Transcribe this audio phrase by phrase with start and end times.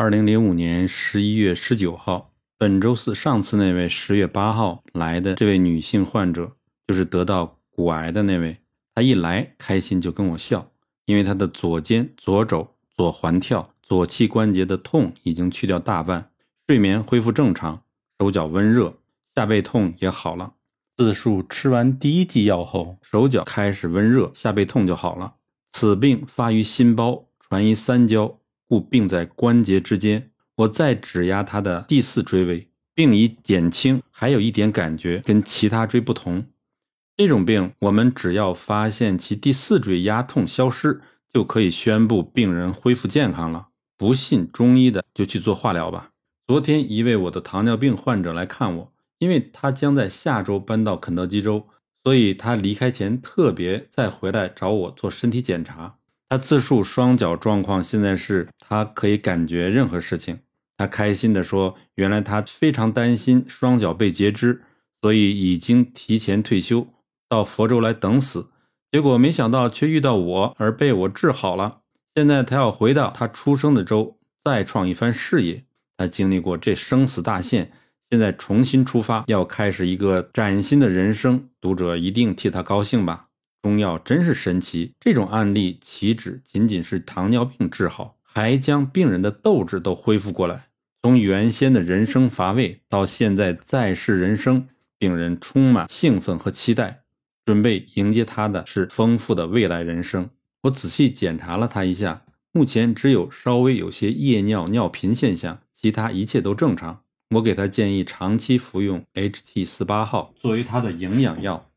[0.00, 6.52] 二零零五年十一月十九号，本周四，上次那位十月八号来的这位女性患者，
[6.88, 8.56] 就是得到骨癌的那位。
[8.94, 10.70] 她一来，开心就跟我笑，
[11.04, 12.66] 因为她的左肩、左肘、
[12.96, 16.30] 左环跳、左膝关节的痛已经去掉大半，
[16.66, 17.82] 睡眠恢复正常，
[18.18, 18.94] 手脚温热，
[19.34, 20.54] 下背痛也好了。
[20.96, 25.34] 自述吃完第一剂药后，手脚开始温热，下背痛就好了。
[25.72, 28.39] 此病发于心包，传于三焦。
[28.70, 36.46] 故病在关节之间，我再指压他的第四椎位，病已减轻，还有一点感觉跟其他椎不同。
[37.16, 41.00] 这种病，我们只要发现其第四椎压痛消失，
[41.32, 43.70] 就可以宣布病人恢复健康了。
[43.98, 46.12] 不信中医的，就去做化疗吧。
[46.46, 51.66] 昨天一位我的糖尿病患者来看我，因为他将在下周搬到肯德基州，
[52.04, 55.96] 所以他离开前特别再回来找我做身体检查。
[56.30, 60.38] 他自述双脚状况，现在是他可以感觉任何事情。
[60.78, 64.62] 他开心地说：“原来他非常担心双脚被截肢，
[65.02, 66.86] 所以已经提前退休
[67.28, 68.50] 到佛州来等死。
[68.92, 71.80] 结果没想到却遇到我，而被我治好了。
[72.14, 75.64] 现在他要回到他出生的州，再创一番事业。
[75.96, 77.72] 他经历过这生死大限，
[78.08, 81.48] 现在重新出发，要开始一个崭新的人生。
[81.60, 83.26] 读者一定替他高兴吧。”
[83.62, 90.68] 中药真是神奇，这种案例岂止仅仅是糖尿病治好，还将病人的斗志都恢复过来。
[91.02, 97.02] 从原先的人生乏味到现在再世人生，病人充满兴奋和期待，
[97.44, 100.30] 准备迎接他的是丰富的未来人生。
[100.62, 102.22] 我仔细检查了他一下，
[102.52, 107.02] 目前只有稍微有些夜尿尿频现象，其他一切都正常。
[107.36, 111.69] 我给他建议长期服用 HT 四八号作为他的营养药。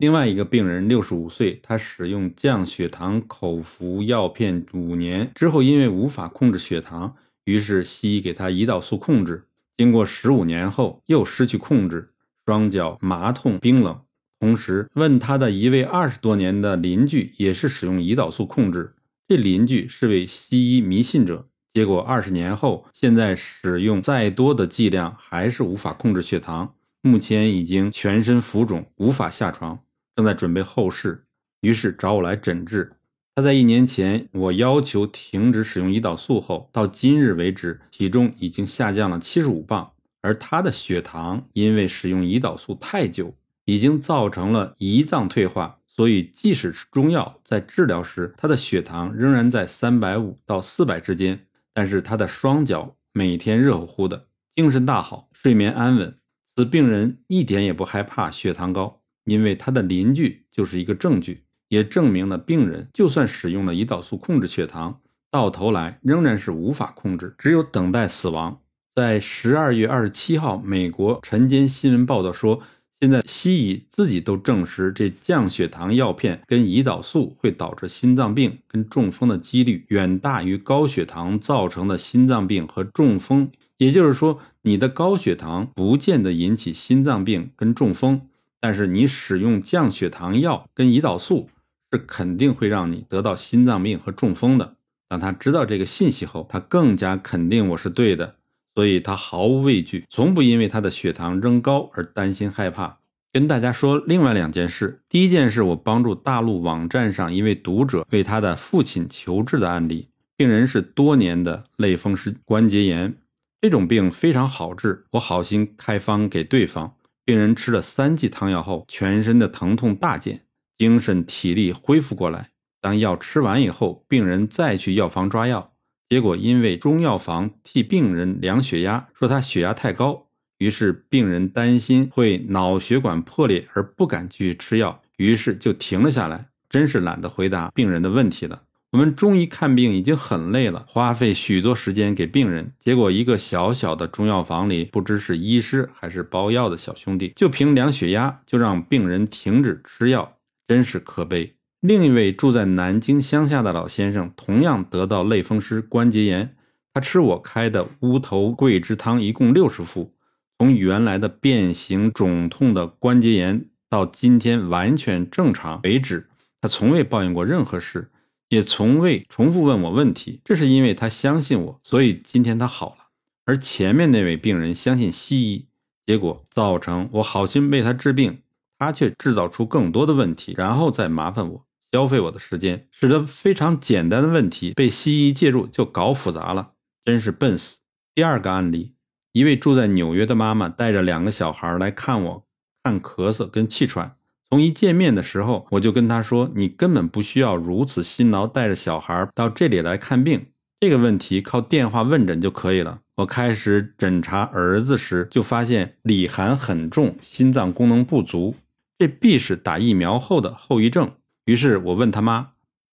[0.00, 9.44] 另外一个病人六十五岁，他使用降血糖口服药片五年之后，因为无法控制血糖，于是西医给他胰岛素控制。
[9.76, 12.14] 经过十五年后，又失去控制，
[12.46, 14.00] 双脚麻痛冰冷。
[14.38, 18.94] 同时问他的一位二十多年的邻居，也是使用胰岛素控制。
[19.28, 26.72] 这邻居是位西医迷信者，结果二十年后，现在使用再多的剂量还是无法控制血糖，
[27.02, 29.78] 目前已经全身浮肿，无法下床。
[30.20, 31.24] 正在准备后事，
[31.62, 32.92] 于是找我来诊治。
[33.34, 39.92] 他在一年前我要求停止使用胰岛素后，到今日为止，体重已经下降了七十五磅。
[40.20, 51.46] 而他的血糖因为使用胰岛素太久，已经造成了胰脏退化，所以即使吃中药在治疗时，他的血糖仍然在三百五到四百之间。
[51.72, 56.14] 但是他的双脚每天热乎乎的，精神大好，睡眠安稳。
[56.56, 58.99] 此病人一点也不害怕血糖高。
[59.24, 65.00] 因为他的邻居就是一个证据，也证明了病人就算使用了胰岛素控制血糖，
[65.30, 68.60] 到头来仍然是无法控制，只有等待死亡。
[68.94, 72.60] 在十二月二十七号，美国晨间新闻报道说，
[73.00, 83.50] 现在西医自己都证实，这降血糖药片跟胰岛素会导致心脏病跟中风的几率远大于高血糖造成的心脏病和中风。
[83.78, 88.20] 也就是说，你的高血糖不见得引起心脏病跟中风。
[88.60, 91.48] 但是你使用降血糖药跟胰岛素
[91.90, 94.76] 是肯定会让你得到心脏病和中风的。
[95.08, 98.36] 当他知道这个信息后，他更加肯定我是对的，
[98.74, 102.98] 所以他毫无畏惧，从不因为他的血糖仍高而担心害怕。
[103.32, 113.16] 跟大家说另外两件事，第一件事，我帮助大陆网站上一位读者为他的父亲求治的案例，病人是多年的类风湿关节炎，
[113.60, 116.94] 这种病非常好治，我好心开方给对方。
[117.30, 120.40] 病人吃了三剂汤药后，全身的疼痛大减，
[120.76, 122.50] 精神体力恢复过来。
[122.80, 125.74] 当药吃完以后，病人再去药房抓药，
[126.08, 130.26] 结果因为中药房替病人量血压，说他血压太高，
[130.58, 136.48] 于是病人担心会脑血管破裂而不敢继续吃药，于是就停了下来。
[136.68, 138.62] 真是懒得回答病人的问题了。
[138.92, 151.54] 我们中医看病已经很累了，花费许多时间给病人，结果一个小小的中药房里，不知是医师还是包药的小兄弟，就凭量血压就让病人停止吃药，真是可悲。
[151.80, 156.56] 另一位住在南京乡下的老先生，同样得到类风湿关节炎，
[156.92, 160.16] 他吃我开的乌头桂枝汤，一共六十副，
[160.58, 166.28] 从原来的变形肿痛的关节炎到今天完全正常为止，
[166.60, 168.10] 他从未抱怨过任何事。
[168.50, 173.06] 也从未重复问我问题，这是因为他相信我，所以今天他好了。
[173.46, 175.68] 而前面那位病人相信西医，
[176.04, 178.42] 结果造成我好心为他治病，
[178.76, 186.72] 他却制造出更多的问题，然后再麻烦我消费我的时间，使得非常简单的问题被西医介入就搞复杂了。
[187.04, 187.78] 真是笨死。
[188.16, 188.96] 第二个案例，
[189.32, 192.46] 一位住在纽约的妈妈带着两个小孩来看我，
[192.82, 194.16] 看咳嗽跟气喘。
[194.50, 200.46] 从一见面的时候，我就跟他说：“你根本不需要如此辛劳，带着小孩到这里来看病。
[200.80, 208.56] 这个问题靠电话问诊就可以了。”我开始诊查儿子时，就发现里寒很重，心脏功能不足，
[208.98, 211.12] 这必是打疫苗后的后遗症。
[211.44, 212.52] 于是我问他妈：“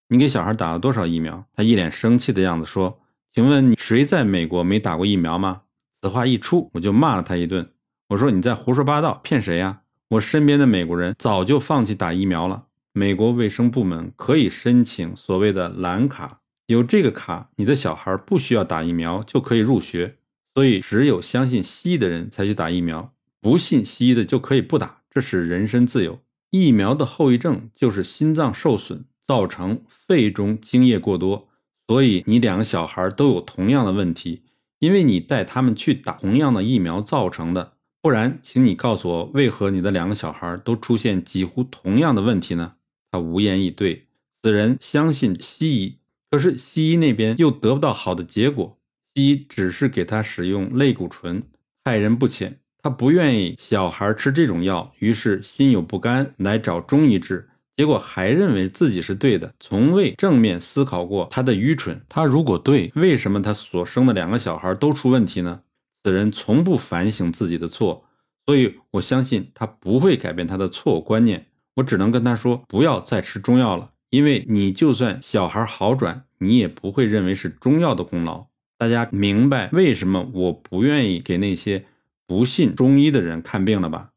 [0.09, 2.99] 你给小孩打了多少疫苗？”他一脸生气的样子说
[3.33, 5.61] ：“请问你谁在美国没打过疫苗吗？”
[6.03, 7.71] 此话一出，我就骂了他一顿。
[8.09, 9.79] 我说：“你在胡说八道，骗谁呀？”
[10.11, 12.67] 我身边的美国人早就放弃打疫苗了。
[12.93, 20.15] 美国卫生部门可以申请所谓的蓝卡，有这个卡，你的小孩不需要打疫苗就可以入学。
[20.55, 26.19] 所以，只有相信西医的人才去打疫苗，不信西医的就可以不打，这是人身自由。
[26.49, 31.49] 疫苗的后遗症就是心脏受损，造成肺中精液过多。
[31.85, 34.43] 所以，你两个小孩都有同样的问题，
[34.79, 37.73] 因为你带他们去打同样的疫苗造成的。
[38.07, 42.75] 不然，请你告诉我，为何你的两个小孩都出现几乎同样的问题呢？
[43.11, 44.07] 他无言以对。
[44.41, 45.97] 此人相信西医，
[46.31, 48.77] 可是西医那边又得不到好的结果。
[49.13, 51.43] 西医只是给他使用类固醇，
[51.83, 52.61] 害人不浅。
[52.81, 57.49] 他不愿意小孩吃这种药，于是心有不甘，来找中医治。
[57.75, 62.01] 结果还认为自己是对的，从未正面思考过他的愚蠢。
[62.07, 65.59] 他如果对，为什么他所生的两个小孩都出问题呢？
[66.07, 68.05] 此人从不反省自己的错，
[68.45, 71.47] 所以我相信他不会改变他的错误观念。
[71.75, 78.45] 我只能跟他说，不要再吃中药了，因为你就算小孩好转，你也不会认为是中药的功劳。
[78.77, 81.83] 大家明白为什么我不愿意给那些
[82.25, 84.11] 不信中医的人看病了吧？